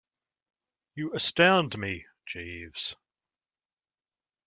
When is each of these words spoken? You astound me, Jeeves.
You 0.95 1.13
astound 1.13 1.77
me, 1.77 2.07
Jeeves. 2.25 2.95